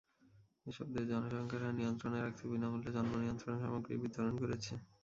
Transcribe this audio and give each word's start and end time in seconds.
এসব 0.65 0.87
দেশ 0.93 1.05
জনসংখ্যার 1.11 1.61
হার 1.63 1.75
নিয়ন্ত্রণে 1.79 2.19
রাখতে 2.19 2.43
বিনা 2.49 2.67
মূল্যে 2.71 2.91
জন্মনিয়ন্ত্রণ 2.95 3.55
সামগ্রী 3.61 3.93
বিতরণ 4.03 4.33
করেছে। 4.41 4.73